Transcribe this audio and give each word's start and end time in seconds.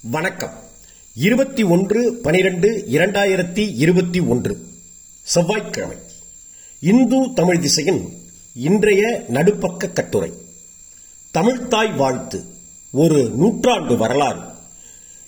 வணக்கம். 0.00 0.52
இருபத்தி 1.14 1.62
ஒன்று 1.62 2.12
பனிரெண்டு 2.22 2.84
இரண்டாயிரத்தி 2.92 3.74
இருபத்தி 3.76 4.20
ஒன்று. 4.20 4.66
செவ்வாய்க்கிழமை. 5.22 5.96
இந்து 6.80 7.32
தமிழ் 7.34 7.60
திசையின் 7.60 8.12
இன்றைய 8.54 9.24
நடுப்பக்க 9.32 9.92
கட்டுரை. 9.92 10.32
தமிழ்தாய் 11.34 11.96
வாழ்த்து. 11.96 12.44
ஒரு 12.92 13.30
நூற்றாண்டு 13.34 13.96
வரலாறு. 13.96 14.40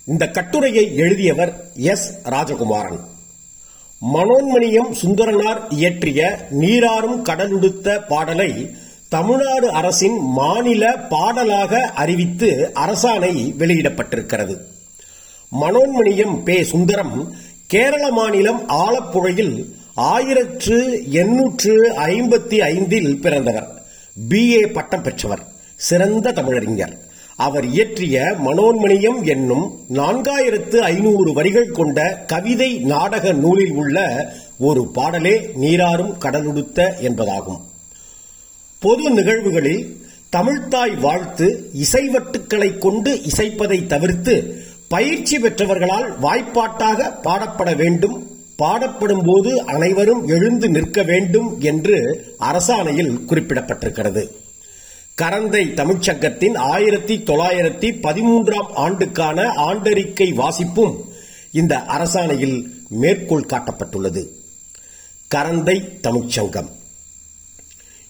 இந்த 0.04 0.28
கட்டுரையை 0.28 0.96
எழுதியவர் 0.96 1.70
எஸ். 1.74 2.12
ராஜகுமாரன். 2.24 3.00
மனோன்மணியம் 4.14 4.92
சுந்தரனார் 4.92 5.72
இயற்றிய 5.72 6.48
நீராறும் 6.50 7.22
கடலுடுத்த 7.22 8.06
பாடலை 8.08 8.70
தமிழ்நாடு 9.10 9.70
அரசின் 9.70 10.18
மாநில 10.18 10.96
பாடலாக 10.96 11.80
அறிவித்து 11.80 12.70
அரசாணை 12.74 13.52
வெளியிடப்பட்டிருக்கிறது. 13.58 14.56
மனோன்மணியம் 15.60 16.42
பே 16.42 16.62
சுந்தரம் 16.62 17.32
கேரள 17.66 18.10
மாநிலம் 18.10 18.68
ஆலப்புழையில் 18.68 19.64
ஆயிரத்து 19.94 21.02
எண்ணூற்று 21.10 21.92
ஐம்பத்தி 21.94 22.56
ஐந்தில் 22.58 23.20
பிறந்தவர். 23.20 23.68
பிஏ 24.28 24.72
பட்டம் 24.72 25.02
பெற்றவர். 25.02 25.42
சிறந்த 25.76 26.32
தமிழறிஞர். 26.32 26.96
அவர் 27.36 27.64
இயற்றிய 27.64 28.34
மனோன்மணியம் 28.46 29.22
என்னும் 29.24 29.78
நான்காயிரத்து 29.94 30.76
ஐநூறு 30.76 31.32
வரிகள் 31.32 31.72
கொண்ட 31.72 32.24
கவிதை 32.26 32.78
நாடக 32.78 33.32
நூலில் 33.32 33.72
உள்ள 33.72 34.28
ஒரு 34.58 34.90
பாடலே 34.94 35.50
நீராறும் 35.60 36.14
கடலுடுத்த 36.18 36.92
என்பதாகும். 37.00 37.68
பொது 38.80 39.10
நிகழ்வுகளில் 39.10 40.06
தமிழ்த்தாய் 40.36 41.00
வாழ்த்து 41.00 41.72
இசைவட்டுக்களை 41.82 42.78
கொண்டு 42.78 43.14
இசைப்பதை 43.14 43.86
தவிர்த்து 43.86 44.62
பயிற்சி 44.88 45.38
பெற்றவர்களால் 45.38 46.18
வாய்ப்பாட்டாக 46.18 47.12
பாடப்பட 47.22 47.76
வேண்டும். 47.76 48.30
பாடப்படும் 48.56 49.22
போது 49.24 49.66
அனைவரும் 49.66 50.28
எழுந்து 50.28 50.68
நிற்க 50.68 51.02
வேண்டும் 51.02 51.60
என்று 51.60 52.26
அரசாணையில் 52.38 53.18
குறிப்பிடப்பட்டிருக்கிறது. 53.26 54.30
கரந்தை 55.22 55.62
தமிழ்ச்சங்கத்தின் 55.74 56.56
ஆயிரத்தி 56.56 57.16
தொள்ளாயிரத்தி 57.16 57.90
பதிமூன்றாம் 58.00 58.72
ஆண்டுக்கான 58.74 59.42
ஆண்டறிக்கை 59.42 60.34
வாசிப்பும் 60.34 60.96
இந்த 61.52 61.78
அரசாணையில் 61.78 62.64
மேற்கோள் 62.88 63.46
காட்டப்பட்டுள்ளது. 63.48 64.26
கரந்தை 65.34 65.98
தமிழ்ச்சங்கம். 66.02 66.78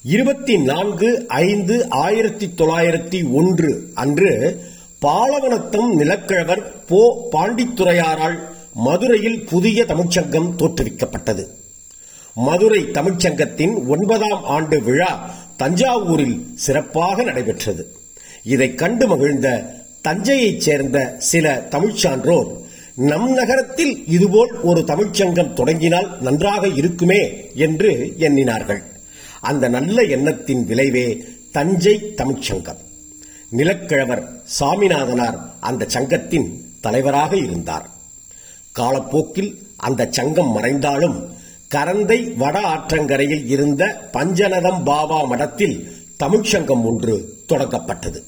இருபத்தி 0.03 0.57
நான்கு 0.57 1.29
ஐந்து 1.29 1.91
ஆயிரத்தி 1.91 2.51
தொள்ளாயிரத்தி 2.57 3.33
ஒன்று 3.33 3.91
அன்று 3.95 4.63
பாலவனத்தம் 5.03 5.91
நிலக்கிழவர் 5.99 6.63
போ 6.87 7.29
பாண்டித்துறையாரால் 7.33 8.39
மதுரையில் 8.75 9.45
புதிய 9.45 9.85
தமிழ்ச்சங்கம் 9.85 10.49
தோற்றுவிக்கப்பட்டது. 10.57 11.47
மதுரை 12.35 12.85
தமிழ்ச்சங்கத்தின் 12.85 13.87
ஒன்பதாம் 13.89 14.45
ஆண்டு 14.45 14.83
விழா 14.83 15.31
தஞ்சாவூரில் 15.59 16.55
சிறப்பாக 16.55 17.23
நடைபெற்றது. 17.23 17.95
இதை 18.45 18.75
கண்டு 18.75 19.07
மகிழ்ந்த 19.07 19.75
தஞ்சையைச் 20.03 20.61
சேர்ந்த 20.61 21.15
சில 21.19 21.67
தமிழ்ச்சான்றோர் 21.71 22.49
நம் 22.95 23.33
நகரத்தில் 23.33 24.07
இதுபோல் 24.07 24.61
ஒரு 24.61 24.81
தமிழ்ச்சங்கம் 24.81 25.53
தொடங்கினால் 25.53 26.21
நன்றாக 26.21 26.67
இருக்குமே 26.67 27.51
என்று 27.55 28.15
எண்ணினார்கள். 28.19 28.90
அந்த 29.41 29.69
நல்ல 29.69 30.03
எண்ணத்தின் 30.03 30.67
விளைவே 30.67 31.25
தஞ்சை 31.53 32.15
தமிழ்ச்சங்கம். 32.17 32.81
நிலக்கிழவர் 33.57 34.23
சாமிநாதனார் 34.61 35.39
அந்த 35.61 35.85
சங்கத்தின் 35.89 36.65
தலைவராக 36.81 37.37
இருந்தார். 37.37 37.91
காலப்போக்கில் 38.73 39.59
அந்த 39.77 40.09
சங்கம் 40.11 40.53
மறைந்தாலும் 40.53 41.39
கரந்தை 41.75 42.35
வட 42.37 42.61
ஆற்றங்கரையில் 42.61 43.47
இருந்த 43.47 44.11
பஞ்சநதம் 44.13 44.85
பாபா 44.85 45.25
மடத்தில் 45.25 45.93
தமிழ்ச்சங்கம் 46.23 46.85
ஒன்று 46.85 47.35
தொடங்கப்பட்டது. 47.49 48.23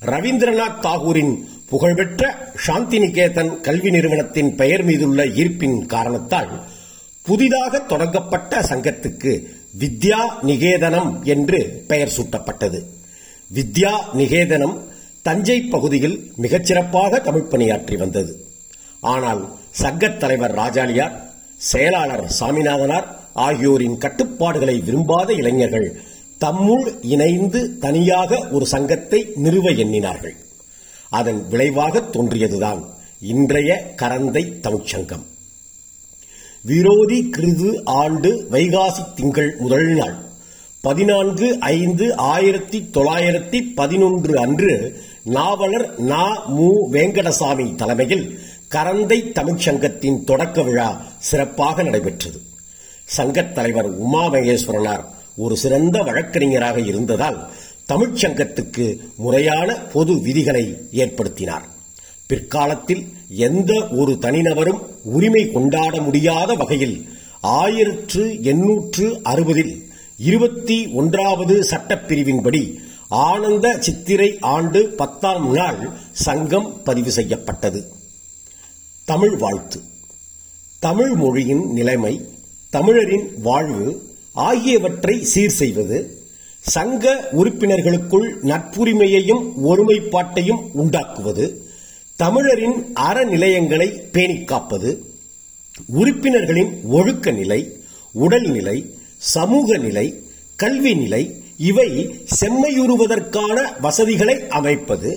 ரவீந்திரநாத் 0.00 0.80
தாகூரின் 0.80 1.44
புகழ்பெற்ற 1.68 2.52
சாந்திநிகேதன் 2.66 3.60
கல்வி 3.60 3.90
நிறுவனத்தின் 3.90 4.54
பெயர் 4.54 4.84
மீதுள்ள 4.84 5.24
ஈர்ப்பின் 5.24 5.86
காரணத்தால் 5.86 6.64
புதிதாக 7.22 7.78
தொடங்கப்பட்ட 7.78 8.60
சங்கத்துக்கு 8.60 9.42
வித்யா 9.80 10.18
நிகேதனம் 10.42 11.22
என்று 11.24 11.84
பெயர் 11.86 12.14
சூட்டப்பட்டது. 12.16 12.80
வித்யா 13.50 13.92
நிகேதனம் 14.14 14.76
தஞ்சை 15.22 15.60
பகுதியில் 15.60 16.32
மிகச்சிறப்பாக 16.42 17.20
தமிழ் 17.20 17.50
பணியாற்றி 17.52 17.96
வந்தது. 17.96 18.32
ஆனால் 19.00 19.42
சங்கத் 19.82 20.16
தலைவர் 20.16 20.54
ராஜாலியார் 20.54 21.16
செயலாளர் 21.56 22.24
சாமிநாதனார் 22.40 23.06
ஆகியோரின் 23.32 23.98
கட்டுப்பாடுகளை 23.98 24.78
விரும்பாத 24.78 25.32
இளைஞர்கள் 25.32 26.02
தம்முள் 26.38 26.86
இணைந்து 27.02 27.78
தனியாக 27.78 28.48
ஒரு 28.50 28.66
சங்கத்தை 28.66 29.26
நிறுவ 29.34 29.70
எண்ணினார்கள். 29.70 30.36
அதன் 31.08 31.48
விளைவாக 31.48 32.00
தோன்றியதுதான் 32.00 32.80
இன்றைய 33.20 33.94
கரந்தை 33.96 34.44
தமிழ்ச்சங்கம் 34.60 35.24
விரோதி 36.64 37.30
கிருது 37.36 37.80
ஆண்டு 37.84 38.46
வைகாசி 38.50 39.14
திங்கள் 39.14 39.56
முதல் 39.58 39.86
நாள். 39.86 40.14
பதினான்கு 40.80 41.58
ஐந்து 41.58 42.16
ஆயிரத்தி 42.16 42.88
தொள்ளாயிரத்தி 42.94 43.74
பதினொன்று 43.74 44.38
அன்று 44.38 45.00
நாவலர் 45.22 45.98
நா. 45.98 46.44
மு. 46.46 46.90
வேங்கடசாமி 46.92 47.74
தலைமையில் 47.74 48.38
கரந்தை 48.70 49.32
தமிழ்ச்சங்கத்தின் 49.32 50.24
தொடக்க 50.24 50.62
விழா 50.62 51.02
சிறப்பாக 51.18 51.82
நடைபெற்றது. 51.82 52.40
சங்கத் 53.16 53.52
தலைவர் 53.52 53.84
உமா 53.84 54.26
மகேஸ்வரனார் 54.26 55.04
ஒரு 55.36 55.56
சிறந்த 55.56 56.02
வழக்கறிஞராக 56.02 56.80
இருந்ததால் 56.80 57.50
தமிழ்ச்சங்கத்துக்கு 57.92 58.96
முறையான 59.16 59.74
பொது 59.74 60.20
விதிகளை 60.20 60.76
ஏற்படுத்தினார். 60.92 61.70
பிற்காலத்தில் 62.32 63.02
எந்த 63.46 63.72
ஒரு 64.00 64.12
தனிநபரும் 64.20 64.80
உரிமை 65.16 65.42
கொண்டாட 65.50 66.00
முடியாத 66.00 66.54
வகையில் 66.54 66.96
ஆயிரத்து 67.40 68.22
எண்ணூற்று 68.42 69.06
அறுபதில் 69.22 69.74
இருபத்தி 70.18 70.76
ஒன்றாவது 70.86 71.54
சட்டப்பிரிவின்படி 71.70 72.62
ஆனந்த 73.08 73.76
சித்திரை 73.80 74.28
ஆண்டு 74.40 74.80
பத்தாம் 74.88 75.46
நாள் 75.54 75.80
சங்கம் 76.12 76.68
பதிவு 76.84 77.10
செய்யப்பட்டது. 77.10 77.80
தமிழ் 79.04 79.36
வாழ்த்து. 79.36 79.80
தமிழ் 80.80 81.12
மொழியின் 81.14 81.64
நிலைமை 81.72 82.14
தமிழரின் 82.70 83.26
வாழ்வு 83.42 83.88
ஆகியவற்றை 84.32 85.24
சீர் 85.24 85.58
செய்வது 85.60 85.98
சங்க 86.64 87.28
உறுப்பினர்களுக்குள் 87.32 88.28
நட்புரிமையையும் 88.42 89.44
ஒருமைப்பாட்டையும் 89.66 90.62
உண்டாக்குவது 90.72 91.46
தமிழரின் 92.22 92.94
அறநிலையங்களை 93.00 93.86
பேணிக்காப்பது 94.12 94.90
உறுப்பினர்களின் 95.86 96.80
ஒழுக்க 96.88 97.30
நிலை 97.30 97.60
உடல்நிலை 98.14 98.76
சமூக 99.16 99.76
நிலை 99.76 100.06
கல்வி 100.56 100.94
நிலை 100.94 101.22
இவை 101.56 101.88
செம்மையுறுவதற்கான 102.40 103.80
வசதிகளை 103.80 104.48
அமைப்பது 104.48 105.10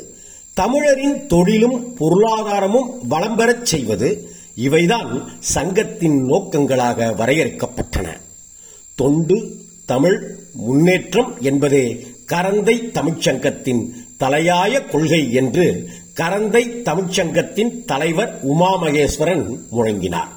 தமிழரின் 0.54 1.28
தொழிலும் 1.28 1.98
பொருளாதாரமும் 1.98 2.90
வளம் 3.08 3.36
பெறச் 3.36 3.66
செய்வது 3.66 4.10
இவைதான் 4.56 5.12
சங்கத்தின் 5.40 6.26
நோக்கங்களாக 6.30 7.16
வரையறுக்கப்பட்டன. 7.18 8.08
தொண்டு 8.96 9.38
தமிழ் 9.86 10.18
முன்னேற்றம் 10.54 11.42
என்பதே 11.42 11.86
கரந்தை 12.28 12.76
தமிழ்ச்சங்கத்தின் 12.92 13.84
தலையாய 14.20 14.86
கொள்கை 14.86 15.34
என்று 15.34 15.66
கரந்தை 16.22 16.82
தமிழ்ச்சங்கத்தின் 16.82 17.86
தலைவர் 17.86 18.40
உமா 18.42 18.82
மகேஸ்வரன் 18.82 19.60
முழங்கினார். 19.72 20.32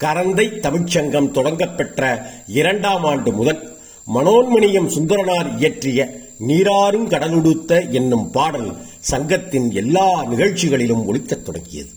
கரந்தை 0.00 0.46
தமிழ்ச்சங்கம் 0.60 1.30
தொடங்கப்பெற்ற 1.30 2.22
இரண்டாம் 2.46 3.04
ஆண்டு 3.04 3.32
முதல் 3.32 3.76
மனோன்மணியம் 4.14 4.88
சுந்தரனார் 4.88 5.56
இயற்றிய 5.56 6.20
நீராறும் 6.46 7.08
கடலுடுத்த 7.08 7.90
என்னும் 7.90 8.30
பாடல் 8.30 8.76
சங்கத்தின் 9.00 9.72
எல்லா 9.72 10.24
நிகழ்ச்சிகளிலும் 10.24 11.06
ஒழிக்கத் 11.06 11.42
தொடங்கியது. 11.42 11.88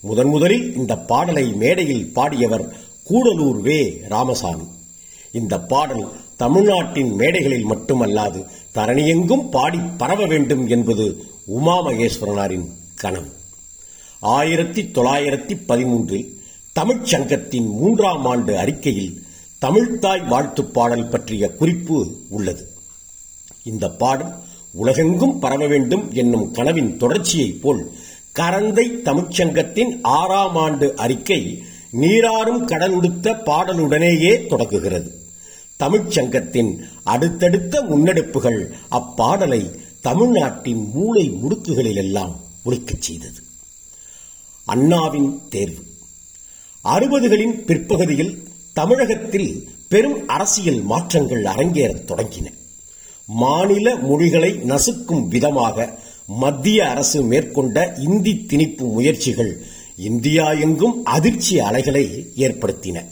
முதன் 0.00 0.28
முதலில் 0.28 0.76
இந்த 0.76 0.96
பாடலை 0.96 1.52
மேடையில் 1.52 2.10
பாடியவர் 2.14 2.72
கூடலூர் 3.10 3.60
வே. 3.60 4.00
ராமசாமி. 4.08 4.66
இந்த 5.32 5.58
பாடல் 5.60 6.08
தமிழ்நாட்டின் 6.36 7.14
மேடைகளில் 7.14 7.70
மட்டுமல்லாது 7.70 8.44
தரணியெங்கும் 8.74 9.50
பாடி 9.50 9.78
பரவ 9.96 10.26
வேண்டும் 10.26 10.68
என்பது 10.68 11.24
உமா 11.44 11.86
மகேஸ்வரனாரின் 11.86 12.66
கனவு. 12.94 13.30
ஆயிரத்தி 14.20 14.82
தொள்ளாயிரத்தி 14.82 15.56
பதிமூன்றில் 15.68 16.28
தமிழ்ச்சங்கத்தின் 16.80 17.66
மூன்றாம் 17.66 18.26
ஆண்டு 18.26 18.58
அறிக்கையில் 18.58 19.22
தமிழ்த்தாய் 19.60 20.26
வாழ்த்து 20.26 20.64
பாடல் 20.64 21.08
பற்றிய 21.08 21.48
குறிப்பு 21.48 22.20
உள்ளது. 22.28 22.68
இந்த 23.62 23.88
பாடல் 23.88 24.34
உலகெங்கும் 24.72 25.38
பரவ 25.38 25.66
வேண்டும் 25.66 26.12
என்னும் 26.12 26.50
கனவின் 26.50 26.96
தொடர்ச்சியைப் 26.96 27.62
போல் 27.62 27.92
கரந்தை 28.38 28.86
தமிழ்ச்சங்கத்தின் 29.04 29.98
ஆறாம் 30.02 30.56
ஆண்டு 30.56 30.96
அறிக்கை 30.96 31.64
நீராறும் 32.00 32.64
கடலுடுத்த 32.64 33.34
பாடலுடனேயே 33.44 34.46
தொடங்குகிறது. 34.46 35.20
தமிழ்ச்சங்கத்தின் 35.78 36.78
அடுத்தடுத்த 37.02 37.82
முன்னெடுப்புகள் 37.82 38.70
அப்பாடலை 38.90 39.81
தமிழ்நாட்டின் 40.02 40.90
மூளை 40.94 41.30
முடுக்குகளிலெல்லாம் 41.30 42.36
ஒழிக்கச் 42.64 43.02
செய்தது. 43.02 43.42
அண்ணாவின் 44.64 45.40
தேர்வு. 45.48 45.82
அறுபதுகளின் 46.84 47.64
பிற்பகுதியில் 47.64 48.42
தமிழகத்தில் 48.72 49.68
பெரும் 49.88 50.26
அரசியல் 50.26 50.82
மாற்றங்கள் 50.82 51.42
அரங்கேறத் 51.42 52.06
தொடங்கின. 52.06 52.52
மாநில 53.26 53.96
மொழிகளை 53.96 54.50
நசுக்கும் 54.50 55.28
விதமாக 55.28 55.98
மத்திய 56.26 56.88
அரசு 56.88 57.22
மேற்கொண்ட 57.22 57.94
இந்தி 57.98 58.46
திணிப்பு 58.48 58.92
முயற்சிகள் 58.92 59.66
இந்தியா 59.96 60.52
எங்கும் 60.52 61.04
அதிர்ச்சி 61.04 61.60
அலைகளை 61.60 62.32
ஏற்படுத்தின. 62.36 63.04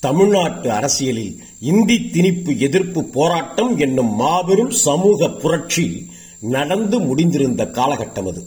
தமிழ்நாட்டு 0.00 0.72
அரசியலில் 0.72 1.42
இந்தி 1.60 2.10
திணிப்பு 2.12 2.58
எதிர்ப்பு 2.58 3.04
போராட்டம் 3.04 3.78
என்னும் 3.78 4.14
மாபெரும் 4.14 4.70
சமூக 4.70 5.30
புரட்சி 5.30 6.06
நடந்து 6.40 7.00
முடிந்திருந்த 7.00 7.70
காலகட்டம் 7.70 8.28
அது. 8.28 8.42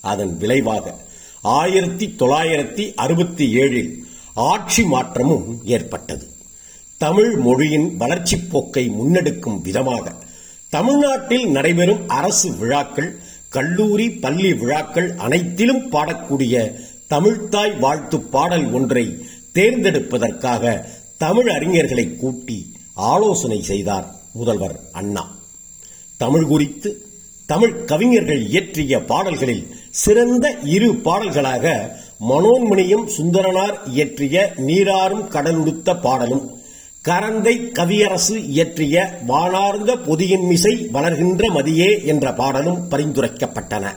அதன் 0.00 0.36
விளைவாக 0.36 0.94
ஆயிரத்தி 1.42 2.14
தொள்ளாயிரத்தி 2.18 2.94
அறுபத்தி 2.94 3.54
ஏழில் 3.54 4.04
ஆட்சி 4.34 4.82
மாற்றமும் 4.82 5.60
ஏற்பட்டது. 5.64 6.30
தமிழ் 6.98 7.36
மொழியின் 7.36 7.96
வளர்ச்சிப் 7.96 8.50
போக்கை 8.50 8.88
முன்னெடுக்கும் 8.88 9.60
விதமாக 9.60 10.12
தமிழ்நாட்டில் 10.68 11.46
நடைபெறும் 11.50 12.08
அரசு 12.08 12.56
விழாக்கள் 12.56 13.20
கல்லூரி 13.48 14.10
பள்ளி 14.10 14.52
விழாக்கள் 14.52 15.14
அனைத்திலும் 15.14 15.90
பாடக்கூடிய 15.90 16.74
தமிழ்த்தாய் 17.08 17.78
வாழ்த்து 17.78 18.20
பாடல் 18.20 18.72
ஒன்றை 18.72 19.18
தேர்ந்தெடுப்பதற்காக 19.52 20.84
தமிழ் 21.22 21.48
அறிஞர்களை 21.48 22.16
கூட்டி 22.16 22.72
ஆலோசனை 22.94 23.62
செய்தார் 23.62 24.06
முதல்வர் 24.32 24.80
அண்ணா. 24.92 25.36
தமிழ் 26.16 26.44
குறித்து 26.44 26.90
தமிழ் 27.46 27.84
கவிஞர்கள் 27.84 28.46
இயற்றிய 28.46 29.04
பாடல்களில் 29.04 29.74
சிறந்த 29.90 30.58
இரு 30.64 30.94
பாடல்களாக 30.94 31.94
மனோன்மணியும் 32.28 33.06
சுந்தரனார் 33.16 33.76
இயற்றிய 33.86 34.52
நீராறும் 34.56 35.26
கடலுடுத்த 35.28 36.00
பாடலும் 36.00 36.58
கரந்தை 37.04 37.72
கவியரசு 37.72 38.48
இயற்றிய 38.48 39.18
வானார்ந்த 39.26 39.96
பொதியின் 39.96 40.46
மிசை 40.46 40.88
வளர்கின்ற 40.92 41.50
மதியே 41.54 42.04
என்ற 42.04 42.32
பாடலும் 42.32 42.90
பரிந்துரைக்கப்பட்டன. 42.90 43.94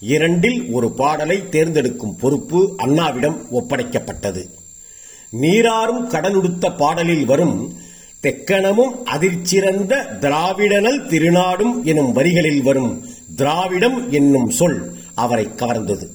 இரண்டில் 0.00 0.70
ஒரு 0.72 0.90
பாடலை 0.90 1.48
தேர்ந்தெடுக்கும் 1.48 2.16
பொறுப்பு 2.16 2.74
அண்ணாவிடம் 2.78 3.36
ஒப்படைக்கப்பட்டது. 3.50 4.44
நீராறும் 5.40 6.06
கடலுடுத்த 6.06 6.76
பாடலில் 6.76 7.24
வரும் 7.24 7.74
தெக்கணமும் 8.22 9.04
அதிர்ச்சிறந்த 9.04 10.18
திராவிடனல் 10.18 11.06
திருநாடும் 11.06 11.82
எனும் 11.84 12.12
வரிகளில் 12.12 12.62
வரும் 12.62 13.04
திராவிடம் 13.36 14.12
என்னும் 14.12 14.50
சொல் 14.50 14.94
அவரை 15.14 15.48
கவர்ந்தது. 15.56 16.08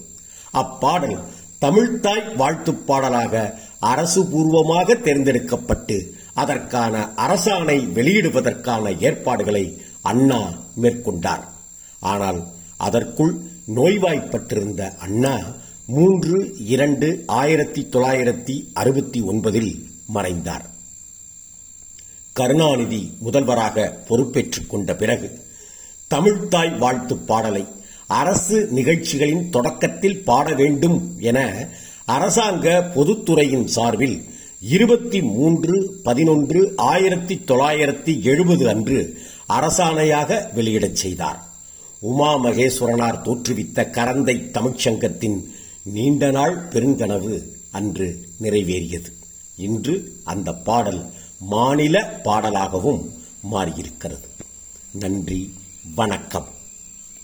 அப்பாடல் 0.50 1.18
தமிழ்தாய் 1.60 2.36
வாழ்த்துப் 2.36 2.86
பாடலாக 2.86 3.58
அரசு 3.80 4.26
பூர்வமாக 4.26 4.94
தேர்ந்தெடுக்கப்பட்டு 4.94 6.14
அதற்கான 6.34 7.08
அரசாணை 7.16 7.92
வெளியிடுவதற்கான 7.92 9.02
ஏற்பாடுகளை 9.02 9.82
அண்ணா 10.00 10.40
மேற்கொண்டார். 10.82 11.44
ஆனால் 12.00 12.46
அதற்குள் 12.76 13.34
நோய்வாய்ப்பட்டிருந்த 13.74 14.96
அண்ணா 14.98 15.38
மூன்று 15.90 16.54
இரண்டு 16.58 17.22
ஆயிரத்தி 17.26 17.86
தொள்ளாயிரத்தி 17.92 18.64
அறுபத்தி 18.72 19.20
ஒன்பதில் 19.20 19.84
மறைந்தார். 20.06 20.70
கருணாநிதி 22.32 23.12
முதல்வராக 23.18 23.98
பொறுப்பேற்றுக் 24.08 24.70
கொண்ட 24.70 24.94
பிறகு 24.94 25.40
தமிழ்த்தாய் 26.14 26.78
வாழ்த்து 26.78 27.16
பாடலை 27.16 27.66
அரசு 28.06 28.68
நிகழ்ச்சிகளின் 28.70 29.50
தொடக்கத்தில் 29.50 30.24
பாட 30.24 30.54
வேண்டும் 30.54 31.16
என 31.18 31.68
அரசாங்க 32.04 32.92
பொதுத்துறையின் 32.94 33.64
சார்பில் 33.64 34.24
இருபத்தி 34.60 35.22
மூன்று 35.22 36.00
பதினொன்று 36.02 36.72
ஆயிரத்தி 36.76 37.42
தொள்ளாயிரத்தி 37.46 38.22
எழுபது 38.22 38.68
அன்று 38.68 39.18
அரசாணையாக 39.48 40.52
வெளியிடச் 40.54 40.96
செய்தார். 40.96 41.48
உமா 41.98 42.44
மகேஸ்வரனார் 42.44 43.22
தோற்றுவித்த 43.22 43.90
கரந்தை 43.90 44.36
தமிழ்ச்சங்கத்தின் 44.50 45.58
நீண்ட 45.82 46.30
நாள் 46.30 46.68
பெருங்கனவு 46.68 47.42
அன்று 47.70 48.28
நிறைவேறியது. 48.40 49.12
இன்று 49.56 50.20
அந்த 50.24 50.52
பாடல் 50.52 51.12
மாநில 51.38 52.20
பாடலாகவும் 52.24 53.10
மாறியிருக்கிறது. 53.52 54.24
நன்றி 54.92 55.54
வணக்கம். 55.94 56.46